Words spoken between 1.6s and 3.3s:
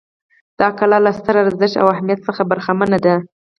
او اهمیت څخه برخمنه ده.